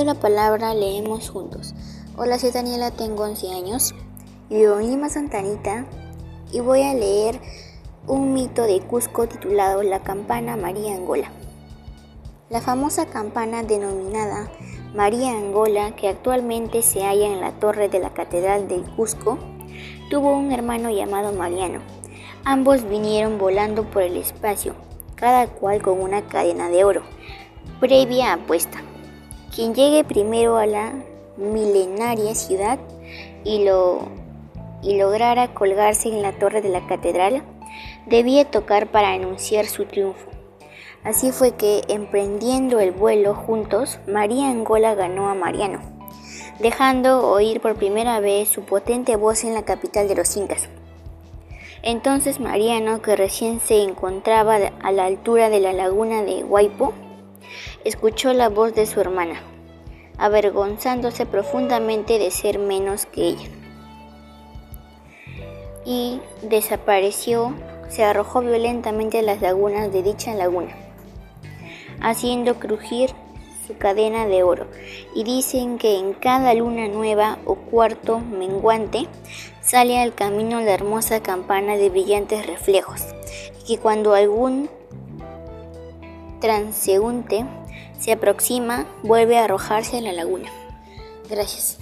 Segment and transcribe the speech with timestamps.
[0.00, 1.74] la palabra, leemos juntos.
[2.16, 3.94] Hola, soy Daniela, tengo 11 años,
[4.48, 5.86] vivo en Lima Santanita
[6.50, 7.38] y voy a leer
[8.08, 11.30] un mito de Cusco titulado La campana María Angola.
[12.48, 14.50] La famosa campana denominada
[14.94, 19.38] María Angola, que actualmente se halla en la torre de la Catedral de Cusco,
[20.10, 21.80] tuvo un hermano llamado Mariano.
[22.44, 24.74] Ambos vinieron volando por el espacio,
[25.16, 27.02] cada cual con una cadena de oro,
[27.78, 28.82] previa apuesta.
[29.54, 30.94] Quien llegue primero a la
[31.36, 32.78] milenaria ciudad
[33.44, 34.08] y, lo,
[34.82, 37.42] y lograra colgarse en la torre de la catedral,
[38.06, 40.30] debía tocar para anunciar su triunfo.
[41.04, 45.80] Así fue que, emprendiendo el vuelo juntos, María Angola ganó a Mariano,
[46.58, 50.70] dejando oír por primera vez su potente voz en la capital de los incas.
[51.82, 56.94] Entonces Mariano, que recién se encontraba a la altura de la laguna de Huaypo,
[57.84, 59.42] escuchó la voz de su hermana,
[60.18, 63.48] avergonzándose profundamente de ser menos que ella.
[65.84, 67.54] Y desapareció,
[67.88, 70.74] se arrojó violentamente a las lagunas de dicha laguna,
[72.00, 73.10] haciendo crujir
[73.66, 74.66] su cadena de oro.
[75.14, 79.06] Y dicen que en cada luna nueva o cuarto menguante
[79.60, 83.02] sale al camino la hermosa campana de brillantes reflejos,
[83.66, 84.68] y que cuando algún
[86.42, 87.46] transeúnte
[87.98, 90.50] se aproxima, vuelve a arrojarse a la laguna.
[91.30, 91.78] Gracias.